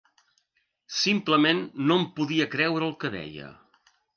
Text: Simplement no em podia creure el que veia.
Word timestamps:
Simplement 0.99 1.61
no 1.91 1.99
em 2.01 2.09
podia 2.17 2.51
creure 2.57 2.89
el 2.91 2.99
que 3.05 3.13
veia. 3.19 3.53